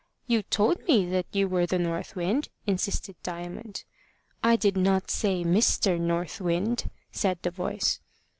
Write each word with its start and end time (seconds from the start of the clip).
"You 0.25 0.41
told 0.41 0.83
me 0.87 1.05
that 1.11 1.27
you 1.31 1.47
were 1.47 1.67
the 1.67 1.77
North 1.77 2.15
Wind," 2.15 2.49
insisted 2.65 3.15
Diamond. 3.21 3.83
"I 4.43 4.55
did 4.55 4.75
not 4.75 5.11
say 5.11 5.43
Mister 5.43 5.99
North 5.99 6.41
Wind," 6.41 6.89
said 7.11 7.37
the 7.43 7.51
voice. 7.51 7.99